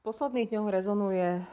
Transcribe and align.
V 0.00 0.08
posledných 0.08 0.48
dňoch 0.48 0.72
rezonuje, 0.72 1.44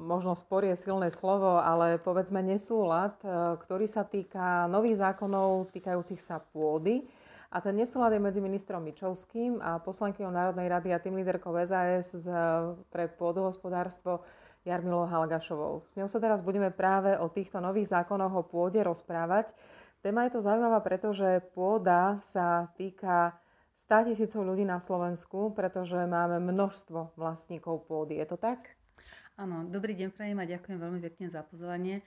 možno 0.00 0.32
spor 0.32 0.64
je 0.64 0.72
silné 0.80 1.12
slovo, 1.12 1.60
ale 1.60 2.00
povedzme 2.00 2.40
nesúlad, 2.40 3.20
ktorý 3.60 3.84
sa 3.84 4.00
týka 4.00 4.64
nových 4.72 5.04
zákonov 5.04 5.68
týkajúcich 5.76 6.16
sa 6.16 6.40
pôdy. 6.40 7.04
A 7.52 7.60
ten 7.60 7.76
nesúlad 7.76 8.16
je 8.16 8.24
medzi 8.24 8.40
ministrom 8.40 8.80
Mičovským 8.80 9.60
a 9.60 9.76
poslankyňou 9.76 10.32
Národnej 10.32 10.72
rady 10.72 10.88
a 10.96 11.02
tým 11.04 11.20
líderkou 11.20 11.52
SAS 11.68 12.24
pre 12.88 13.12
pôdohospodárstvo 13.12 14.24
Jarmilou 14.64 15.04
Halgašovou. 15.04 15.84
S 15.84 16.00
ňou 16.00 16.08
sa 16.08 16.16
teraz 16.16 16.40
budeme 16.40 16.72
práve 16.72 17.12
o 17.20 17.28
týchto 17.28 17.60
nových 17.60 17.92
zákonoch 17.92 18.40
o 18.40 18.42
pôde 18.48 18.80
rozprávať. 18.80 19.52
Téma 20.00 20.24
je 20.24 20.32
to 20.32 20.40
zaujímavá, 20.40 20.80
pretože 20.80 21.44
pôda 21.52 22.24
sa 22.24 22.72
týka 22.80 23.36
100 23.76 24.08
tisícov 24.12 24.40
ľudí 24.42 24.64
na 24.64 24.80
Slovensku, 24.80 25.52
pretože 25.52 26.00
máme 26.08 26.40
množstvo 26.40 27.12
vlastníkov 27.20 27.84
pôdy. 27.84 28.16
Je 28.16 28.26
to 28.26 28.40
tak? 28.40 28.76
Áno, 29.36 29.68
dobrý 29.68 29.92
deň 29.92 30.16
prajem 30.16 30.40
a 30.40 30.48
ďakujem 30.48 30.80
veľmi 30.80 30.96
pekne 31.12 31.28
za 31.28 31.44
pozvanie. 31.44 32.00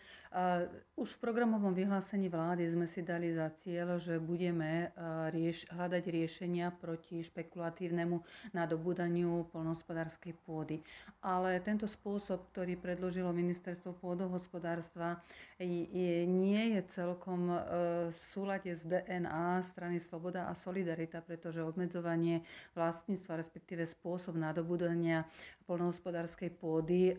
Už 0.98 1.14
v 1.14 1.22
programovom 1.22 1.78
vyhlásení 1.78 2.26
vlády 2.26 2.74
sme 2.74 2.90
si 2.90 3.06
dali 3.06 3.30
za 3.30 3.54
cieľ, 3.62 4.02
že 4.02 4.18
budeme 4.18 4.90
rieš, 5.30 5.70
hľadať 5.70 6.10
riešenia 6.10 6.74
proti 6.74 7.22
špekulatívnemu 7.22 8.18
nadobúdaniu 8.50 9.46
polnohospodárskej 9.54 10.42
pôdy. 10.42 10.82
Ale 11.22 11.62
tento 11.62 11.86
spôsob, 11.86 12.50
ktorý 12.50 12.82
predložilo 12.82 13.30
Ministerstvo 13.30 13.94
pôdohospodárstva, 14.02 15.22
je, 15.62 16.26
nie 16.26 16.58
je 16.58 16.59
celkom 16.92 17.50
e, 17.50 17.58
v 18.10 18.20
súlade 18.34 18.70
s 18.74 18.84
DNA 18.84 19.62
strany 19.64 20.02
Sloboda 20.02 20.50
a 20.50 20.54
Solidarita, 20.54 21.22
pretože 21.22 21.62
obmedzovanie 21.62 22.42
vlastníctva, 22.74 23.40
respektíve 23.40 23.86
spôsob 23.86 24.36
nadobúdania 24.36 25.26
polnohospodárskej 25.66 26.50
pôdy 26.58 27.14
e, 27.14 27.16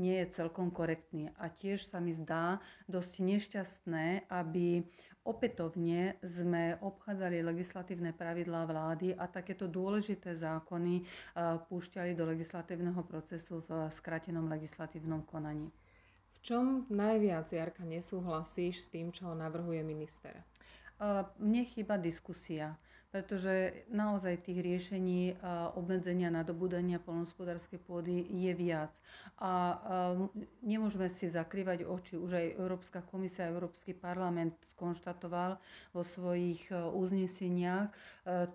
nie 0.00 0.16
je 0.24 0.32
celkom 0.34 0.72
korektný. 0.72 1.28
A 1.36 1.52
tiež 1.52 1.84
sa 1.84 2.00
mi 2.00 2.16
zdá 2.16 2.58
dosť 2.88 3.20
nešťastné, 3.20 4.30
aby 4.32 4.82
opätovne 5.20 6.16
sme 6.24 6.80
obchádzali 6.80 7.44
legislatívne 7.44 8.16
pravidlá 8.16 8.64
vlády 8.64 9.12
a 9.12 9.28
takéto 9.28 9.68
dôležité 9.68 10.32
zákony 10.32 11.04
púšťali 11.68 12.16
do 12.16 12.24
legislatívneho 12.24 13.04
procesu 13.04 13.60
v 13.68 13.92
skratenom 13.92 14.48
legislatívnom 14.48 15.20
konaní. 15.28 15.68
Čom 16.40 16.88
najviac, 16.88 17.52
Jarka, 17.52 17.84
nesúhlasíš 17.84 18.84
s 18.84 18.88
tým, 18.88 19.12
čo 19.12 19.28
navrhuje 19.36 19.84
minister? 19.84 20.40
Mne 21.36 21.68
chýba 21.68 22.00
diskusia 22.00 22.76
pretože 23.10 23.52
naozaj 23.86 24.38
tých 24.40 24.58
riešení 24.58 25.34
obmedzenia 25.74 26.30
nadobúdania 26.30 26.96
polnospodárskej 26.96 27.78
pôdy 27.80 28.22
je 28.22 28.52
viac. 28.52 28.94
A 29.36 29.76
nemôžeme 30.60 31.08
si 31.08 31.26
zakrývať 31.26 31.82
oči. 31.82 32.14
Už 32.14 32.30
aj 32.32 32.46
Európska 32.54 33.02
komisia, 33.02 33.46
Európsky 33.46 33.90
parlament 33.92 34.54
skonštatoval 34.72 35.58
vo 35.90 36.02
svojich 36.02 36.64
uzneseniach 36.72 37.92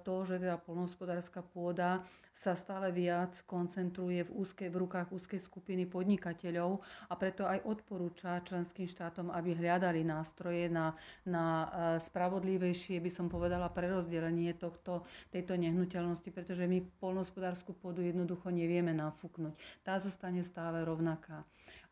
to, 0.02 0.16
že 0.23 0.39
teda 0.39 0.58
polnospodárska 0.58 1.45
pôda 1.45 2.02
sa 2.36 2.52
stále 2.53 2.92
viac 2.92 3.31
koncentruje 3.45 4.19
v, 4.22 4.31
úzkej, 4.36 4.67
v 4.67 4.78
rukách 4.78 5.08
úzkej 5.09 5.40
skupiny 5.40 5.88
podnikateľov 5.88 6.84
a 7.08 7.14
preto 7.16 7.47
aj 7.47 7.64
odporúča 7.64 8.44
členským 8.44 8.86
štátom, 8.86 9.31
aby 9.31 9.56
hľadali 9.56 10.03
nástroje 10.03 10.67
na, 10.67 10.92
na 11.23 11.72
spravodlivejšie, 12.03 13.00
by 13.00 13.08
som 13.09 13.28
povedala, 13.28 13.72
prerozdelenie 13.72 14.44
zdaňovanie 14.45 14.53
tohto, 14.61 14.93
tejto 15.33 15.57
nehnuteľnosti, 15.57 16.29
pretože 16.29 16.69
my 16.69 16.85
polnohospodárskú 17.01 17.73
pôdu 17.73 18.05
jednoducho 18.05 18.53
nevieme 18.53 18.93
nafúknuť. 18.93 19.53
Tá 19.81 19.97
zostane 19.97 20.45
stále 20.45 20.85
rovnaká. 20.85 21.41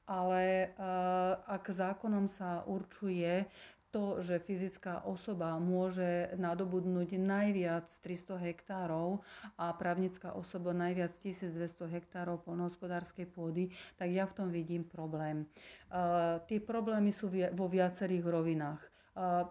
Ale 0.04 0.76
uh, 0.76 1.40
ak 1.48 1.72
zákonom 1.72 2.28
sa 2.28 2.62
určuje 2.68 3.48
to, 3.94 4.26
že 4.26 4.42
fyzická 4.42 5.06
osoba 5.06 5.54
môže 5.62 6.34
nadobudnúť 6.36 7.14
najviac 7.14 7.88
300 8.02 8.42
hektárov 8.42 9.22
a 9.54 9.70
právnická 9.72 10.34
osoba 10.34 10.74
najviac 10.74 11.14
1200 11.22 11.94
hektárov 12.02 12.42
polnohospodárskej 12.42 13.30
pôdy, 13.30 13.70
tak 13.96 14.10
ja 14.10 14.26
v 14.26 14.34
tom 14.34 14.48
vidím 14.50 14.84
problém. 14.84 15.46
Uh, 15.94 16.42
tie 16.50 16.58
problémy 16.58 17.14
sú 17.16 17.30
vo 17.32 17.70
viacerých 17.70 18.26
rovinách. 18.26 18.82
Uh, 19.14 19.46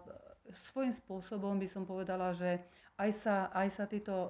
svojím 0.51 0.93
spôsobom 0.93 1.55
by 1.55 1.67
som 1.71 1.87
povedala, 1.87 2.35
že 2.35 2.59
aj 2.97 3.11
sa, 3.15 3.35
aj 3.53 3.67
sa 3.73 3.85
títo 3.89 4.13
uh, 4.13 4.29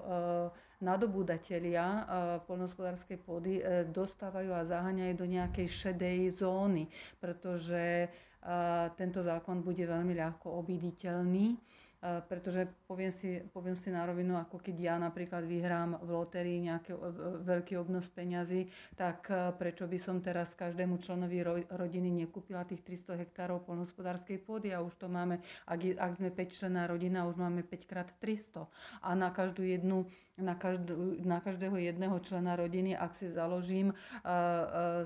nadobúdatelia 0.80 1.84
uh, 1.84 2.04
poľnohospodárskej 2.48 3.18
pôdy 3.24 3.60
uh, 3.60 3.84
dostávajú 3.88 4.52
a 4.52 4.68
zaháňajú 4.68 5.14
do 5.16 5.28
nejakej 5.28 5.68
šedej 5.68 6.20
zóny, 6.40 6.88
pretože 7.20 8.08
tento 9.00 9.24
zákon 9.24 9.64
bude 9.64 9.88
veľmi 9.88 10.20
ľahko 10.20 10.60
obiditeľný 10.60 11.56
pretože 12.04 12.68
poviem 12.84 13.16
si, 13.16 13.40
poviem 13.56 13.80
si 13.80 13.88
na 13.88 14.04
rovinu, 14.04 14.36
ako 14.36 14.60
keď 14.60 14.76
ja 14.76 14.96
napríklad 15.00 15.48
vyhrám 15.48 16.04
v 16.04 16.10
lotérii 16.12 16.60
nejaký 16.68 17.00
veľký 17.48 17.80
obnos 17.80 18.12
peňazí, 18.12 18.68
tak 19.00 19.32
e, 19.32 19.56
prečo 19.56 19.88
by 19.88 19.98
som 20.04 20.20
teraz 20.20 20.52
každému 20.52 21.00
členovi 21.00 21.40
rodiny 21.72 22.28
nekúpila 22.28 22.68
tých 22.68 22.84
300 22.84 23.24
hektárov 23.24 23.64
polnospodárskej 23.64 24.44
pôdy 24.44 24.76
a 24.76 24.84
už 24.84 25.00
to 25.00 25.08
máme, 25.08 25.40
ak, 25.64 25.80
je, 25.80 25.96
ak 25.96 26.20
sme 26.20 26.28
5 26.28 26.58
člená 26.60 26.92
rodina, 26.92 27.24
už 27.24 27.40
máme 27.40 27.64
5 27.64 27.88
krát 27.88 28.12
300 28.20 28.68
a 29.00 29.10
na 29.16 29.32
každú 29.32 29.64
jednu 29.64 30.04
na, 30.38 30.58
každú, 30.58 31.22
na 31.22 31.38
každého 31.38 31.78
jedného 31.78 32.18
člena 32.26 32.58
rodiny, 32.58 32.98
ak 32.98 33.14
si 33.14 33.30
založím 33.30 33.94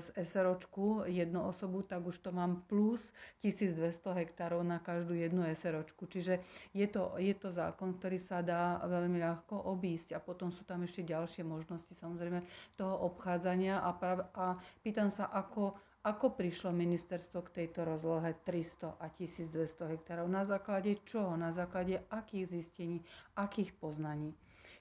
z 0.00 0.06
SROčku 0.24 1.04
jednu 1.04 1.44
osobu, 1.44 1.84
tak 1.84 2.00
už 2.00 2.16
to 2.24 2.32
mám 2.32 2.64
plus 2.64 3.04
1200 3.44 3.92
hektárov 4.24 4.64
na 4.64 4.80
každú 4.80 5.12
jednu 5.12 5.44
SROčku. 5.52 6.08
Čiže 6.08 6.40
je 6.72 6.86
to, 6.90 7.14
je 7.16 7.34
to 7.36 7.54
zákon, 7.54 7.96
ktorý 7.96 8.18
sa 8.20 8.44
dá 8.44 8.82
veľmi 8.84 9.20
ľahko 9.20 9.70
obísť 9.72 10.16
a 10.16 10.20
potom 10.20 10.52
sú 10.52 10.66
tam 10.66 10.84
ešte 10.84 11.06
ďalšie 11.06 11.46
možnosti 11.46 11.92
samozrejme 11.96 12.42
toho 12.76 13.08
obchádzania. 13.08 13.80
A, 13.80 13.94
prav, 13.94 14.28
a 14.34 14.58
pýtam 14.82 15.08
sa, 15.08 15.30
ako 15.30 15.76
ako 16.08 16.32
prišlo 16.32 16.72
ministerstvo 16.72 17.44
k 17.44 17.52
tejto 17.62 17.84
rozlohe 17.84 18.32
300 18.48 18.96
a 18.96 19.06
1200 19.12 19.92
hektárov? 19.92 20.24
Na 20.24 20.48
základe 20.48 20.96
čoho? 21.04 21.36
Na 21.36 21.52
základe 21.52 22.00
akých 22.08 22.48
zistení, 22.48 23.04
akých 23.36 23.76
poznaní? 23.76 24.32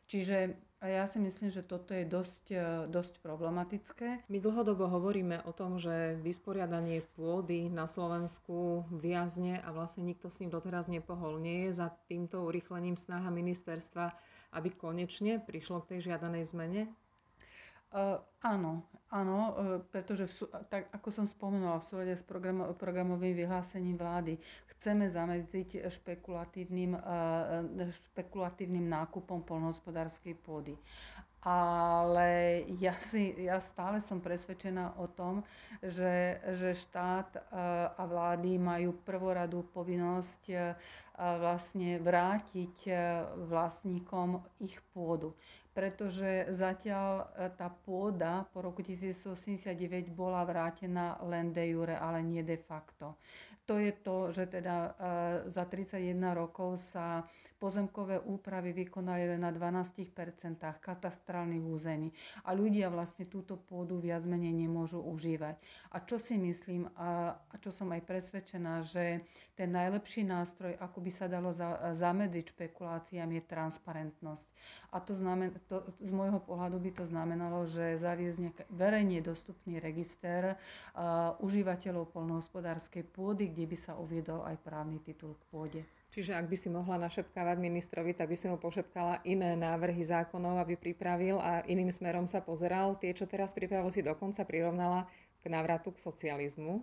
Čiže 0.08 0.56
ja 0.80 1.04
si 1.04 1.20
myslím, 1.20 1.52
že 1.52 1.68
toto 1.68 1.92
je 1.92 2.08
dosť, 2.08 2.46
e, 2.54 2.60
dosť 2.88 3.20
problematické. 3.20 4.30
My 4.32 4.38
dlhodobo 4.40 4.88
hovoríme 4.88 5.44
o 5.44 5.52
tom, 5.52 5.82
že 5.82 6.16
vysporiadanie 6.24 7.04
pôdy 7.18 7.68
na 7.68 7.92
Slovensku 7.92 8.88
viazne 8.94 9.60
a 9.60 9.74
vlastne 9.76 10.08
nikto 10.08 10.32
s 10.32 10.40
ním 10.40 10.54
doteraz 10.54 10.88
nepohol. 10.88 11.44
Nie 11.44 11.68
je 11.68 11.82
za 11.84 11.92
týmto 12.08 12.46
urychlením 12.46 12.96
snaha 12.96 13.28
ministerstva, 13.28 14.16
aby 14.56 14.70
konečne 14.72 15.44
prišlo 15.44 15.84
k 15.84 15.98
tej 15.98 16.14
žiadanej 16.14 16.46
zmene? 16.56 16.88
Uh, 17.88 18.20
áno, 18.44 18.84
áno, 19.08 19.40
uh, 19.40 19.80
pretože 19.96 20.28
v, 20.28 20.52
tak 20.68 20.92
ako 20.92 21.08
som 21.08 21.24
spomenula 21.24 21.80
v 21.80 21.88
súlade 21.88 22.14
s 22.20 22.24
program, 22.28 22.76
programovým 22.76 23.32
vyhlásením 23.32 23.96
vlády, 23.96 24.36
chceme 24.76 25.08
zamedziť 25.08 25.88
špekulatívnym, 25.88 27.00
uh, 27.00 27.88
špekulatívnym 28.12 28.92
nákupom 28.92 29.40
polnohospodárskej 29.48 30.36
pôdy. 30.44 30.76
Ale 31.48 32.68
ja, 32.84 32.92
si, 33.00 33.32
ja 33.40 33.64
stále 33.64 34.04
som 34.04 34.20
presvedčená 34.20 35.00
o 35.00 35.08
tom, 35.08 35.48
že, 35.80 36.44
že 36.60 36.76
štát 36.76 37.40
a 37.96 38.04
vlády 38.04 38.60
majú 38.60 38.92
prvoradú 39.08 39.64
povinnosť 39.72 40.76
vlastne 41.16 42.04
vrátiť 42.04 42.92
vlastníkom 43.48 44.44
ich 44.60 44.76
pôdu 44.92 45.32
pretože 45.78 46.50
zatiaľ 46.50 47.30
e, 47.38 47.54
tá 47.54 47.70
pôda 47.70 48.50
po 48.50 48.66
roku 48.66 48.82
1989 48.82 49.78
bola 50.10 50.42
vrátená 50.42 51.22
len 51.22 51.54
de 51.54 51.70
jure, 51.70 51.94
ale 51.94 52.26
nie 52.26 52.42
de 52.42 52.58
facto. 52.58 53.14
To 53.70 53.78
je 53.78 53.94
to, 53.94 54.34
že 54.34 54.50
teda 54.50 54.76
e, 54.76 54.90
za 55.54 55.70
31 55.70 56.34
rokov 56.34 56.82
sa 56.82 57.22
pozemkové 57.58 58.22
úpravy 58.22 58.72
vykonali 58.72 59.28
len 59.28 59.42
na 59.42 59.50
12% 59.50 59.98
katastrálnych 60.78 61.66
území 61.66 62.10
a 62.46 62.54
ľudia 62.54 62.88
vlastne 62.88 63.26
túto 63.26 63.58
pôdu 63.58 63.98
viac 63.98 64.22
menej 64.24 64.54
nemôžu 64.56 65.02
užívať. 65.02 65.58
A 65.92 65.98
čo 66.00 66.18
si 66.18 66.38
myslím 66.38 66.86
a, 66.94 67.34
a 67.36 67.56
čo 67.58 67.74
som 67.74 67.90
aj 67.90 68.06
presvedčená, 68.06 68.86
že 68.86 69.26
ten 69.54 69.74
najlepší 69.74 70.22
nástroj, 70.22 70.78
ako 70.78 71.02
by 71.02 71.12
sa 71.12 71.26
dalo 71.26 71.50
za, 71.50 71.98
zamedziť 71.98 72.54
špekuláciám, 72.54 73.30
je 73.34 73.42
transparentnosť. 73.44 74.46
A 74.94 75.02
to, 75.02 75.18
znamen, 75.18 75.50
to 75.66 75.82
z 75.98 76.14
môjho 76.14 76.38
pohľadu 76.38 76.78
by 76.78 76.92
to 76.94 77.04
znamenalo, 77.04 77.66
že 77.66 77.98
zaviesť 77.98 78.38
verejne 78.70 79.18
dostupný 79.20 79.82
register 79.82 80.54
uh, 80.54 81.34
užívateľov 81.42 82.14
polnohospodárskej 82.14 83.02
pôdy, 83.10 83.50
kde 83.50 83.66
by 83.66 83.78
sa 83.78 83.98
uviedol 83.98 84.46
aj 84.46 84.62
právny 84.62 85.02
titul 85.02 85.34
k 85.34 85.44
pôde. 85.50 85.82
Čiže 86.08 86.34
ak 86.34 86.48
by 86.48 86.56
si 86.58 86.72
mohla 86.72 86.98
našepkávať 87.04 87.58
ministrovi, 87.60 88.16
tak 88.16 88.32
by 88.32 88.38
si 88.40 88.48
mu 88.48 88.56
pošepkala 88.56 89.22
iné 89.28 89.54
návrhy 89.54 90.02
zákonov, 90.02 90.64
aby 90.64 90.80
pripravil 90.80 91.38
a 91.38 91.62
iným 91.68 91.92
smerom 91.92 92.26
sa 92.26 92.40
pozeral. 92.40 92.96
Tie, 92.98 93.12
čo 93.12 93.28
teraz 93.28 93.52
pripravil, 93.52 93.92
si 93.92 94.00
dokonca 94.02 94.48
prirovnala 94.48 95.06
k 95.44 95.52
návratu 95.52 95.92
k 95.92 96.02
socializmu. 96.02 96.82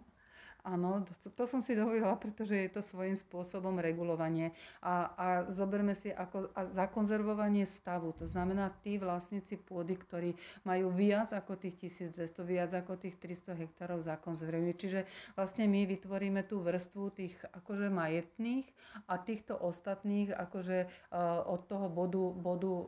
Áno, 0.65 1.05
to, 1.21 1.29
to 1.29 1.45
som 1.45 1.61
si 1.61 1.77
dovolila, 1.77 2.17
pretože 2.17 2.57
je 2.57 2.73
to 2.73 2.81
svojím 2.81 3.21
spôsobom 3.21 3.77
regulovanie. 3.77 4.57
A, 4.81 5.13
a 5.13 5.27
zoberme 5.53 5.93
si 5.93 6.09
ako 6.09 6.49
a 6.57 6.65
zakonzervovanie 6.73 7.69
stavu. 7.69 8.17
To 8.17 8.25
znamená, 8.25 8.73
tí 8.81 8.97
vlastníci 8.97 9.61
pôdy, 9.61 9.93
ktorí 10.01 10.33
majú 10.65 10.89
viac 10.89 11.37
ako 11.37 11.61
tých 11.61 11.93
1200, 12.17 12.41
viac 12.49 12.73
ako 12.73 12.97
tých 12.97 13.21
300 13.21 13.61
hektárov 13.61 14.09
zakonzervujú. 14.09 14.73
Čiže 14.81 15.01
vlastne 15.37 15.69
my 15.69 15.85
vytvoríme 15.85 16.41
tú 16.49 16.65
vrstvu 16.65 17.13
tých 17.13 17.37
akože 17.53 17.93
majetných 17.93 18.65
a 19.05 19.21
týchto 19.21 19.61
ostatných 19.61 20.33
akože 20.33 20.89
uh, 21.13 21.45
od 21.45 21.61
toho 21.69 21.93
bodu, 21.93 22.25
bodu 22.33 22.73
uh, 22.73 22.87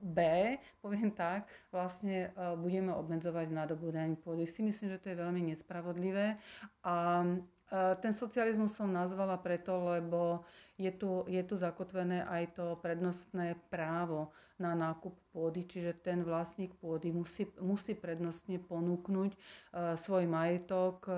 B, 0.00 0.18
poviem 0.80 1.12
tak, 1.12 1.46
vlastne 1.68 2.32
e, 2.32 2.56
budeme 2.56 2.96
obmedzovať 2.96 3.52
nadobúdanie 3.52 4.16
pôdy. 4.16 4.48
Si 4.48 4.64
myslím, 4.64 4.96
že 4.96 5.00
to 5.04 5.12
je 5.12 5.20
veľmi 5.20 5.52
nespravodlivé 5.52 6.40
a 6.80 7.24
ten 7.72 8.12
socializmus 8.14 8.78
som 8.78 8.86
nazvala 8.92 9.34
preto, 9.42 9.90
lebo 9.90 10.46
je 10.78 10.92
tu, 10.92 11.24
je 11.26 11.42
tu 11.42 11.58
zakotvené 11.58 12.22
aj 12.22 12.54
to 12.54 12.66
prednostné 12.78 13.58
právo 13.72 14.30
na 14.56 14.72
nákup 14.72 15.12
pôdy, 15.36 15.68
čiže 15.68 16.00
ten 16.00 16.24
vlastník 16.24 16.72
pôdy 16.80 17.12
musí, 17.12 17.44
musí 17.60 17.92
prednostne 17.92 18.56
ponúknuť 18.56 19.30
uh, 19.36 19.98
svoj 20.00 20.24
majetok 20.24 20.96
uh, 21.10 21.16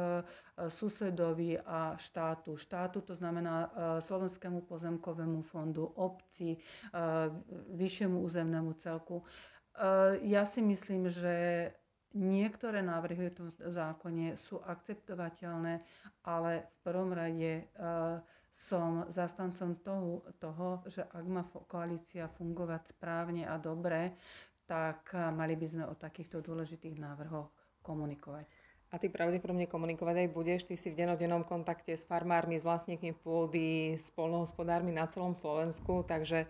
susedovi 0.66 1.54
a 1.62 1.94
štátu. 1.94 2.58
Štátu 2.58 2.98
to 3.06 3.14
znamená 3.14 3.70
Slovenskému 4.02 4.66
pozemkovému 4.66 5.46
fondu, 5.46 5.86
obci, 5.94 6.58
vyššiemu 7.70 8.18
územnému 8.18 8.74
celku. 8.82 9.22
Ja 10.26 10.42
si 10.50 10.58
myslím, 10.66 11.06
že 11.06 11.70
Niektoré 12.16 12.80
návrhy 12.80 13.28
v 13.28 13.52
zákone 13.68 14.32
sú 14.40 14.64
akceptovateľné, 14.64 15.84
ale 16.24 16.64
v 16.64 16.76
prvom 16.80 17.12
rade 17.12 17.68
uh, 17.76 18.16
som 18.58 19.04
zastancom 19.12 19.76
toho, 19.84 20.24
toho, 20.40 20.82
že 20.88 21.04
ak 21.04 21.24
má 21.28 21.44
koalícia 21.68 22.26
fungovať 22.40 22.96
správne 22.96 23.44
a 23.46 23.60
dobre, 23.60 24.16
tak 24.68 25.14
eh, 25.14 25.32
mali 25.32 25.56
by 25.56 25.66
sme 25.68 25.84
o 25.88 25.94
takýchto 25.96 26.44
dôležitých 26.44 27.00
návrhoch 27.00 27.48
komunikovať. 27.80 28.44
A 28.88 28.96
ty 28.96 29.12
pravdepodobne 29.12 29.68
komunikovať 29.68 30.24
aj 30.24 30.32
budeš. 30.32 30.60
Ty 30.64 30.80
si 30.80 30.88
v 30.88 31.04
denodennom 31.04 31.44
kontakte 31.44 31.92
s 31.92 32.08
farmármi, 32.08 32.56
s 32.56 32.64
vlastníkmi 32.64 33.20
pôdy, 33.20 34.00
s 34.00 34.08
polnohospodármi 34.16 34.96
na 34.96 35.04
celom 35.04 35.36
Slovensku, 35.36 36.08
takže 36.08 36.48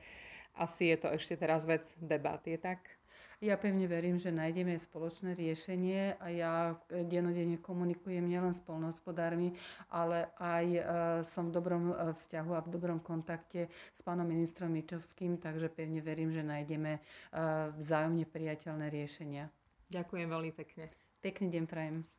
asi 0.55 0.95
je 0.95 0.97
to 1.03 1.09
ešte 1.19 1.35
teraz 1.35 1.67
vec 1.67 1.83
debaty, 1.99 2.55
tak? 2.55 2.98
Ja 3.39 3.55
pevne 3.55 3.87
verím, 3.87 4.19
že 4.19 4.35
nájdeme 4.35 4.75
spoločné 4.77 5.31
riešenie 5.33 6.19
a 6.19 6.27
ja 6.27 6.53
denodene 6.91 7.55
komunikujem 7.57 8.27
nielen 8.27 8.51
s 8.51 8.59
polnohospodármi, 8.59 9.55
ale 9.89 10.35
aj 10.37 10.67
e, 10.69 10.81
som 11.25 11.47
v 11.47 11.55
dobrom 11.55 11.85
e, 11.89 12.19
vzťahu 12.19 12.51
a 12.51 12.65
v 12.67 12.73
dobrom 12.75 12.99
kontakte 12.99 13.71
s 13.95 14.01
pánom 14.03 14.27
ministrom 14.27 14.75
Mičovským, 14.75 15.39
takže 15.39 15.71
pevne 15.71 16.03
verím, 16.03 16.35
že 16.35 16.43
nájdeme 16.43 16.99
vzájomne 17.79 18.27
priateľné 18.27 18.91
riešenia. 18.91 19.47
Ďakujem 19.87 20.27
veľmi 20.27 20.53
pekne. 20.53 20.91
Pekný 21.19 21.47
deň 21.49 21.65
prajem. 21.65 22.18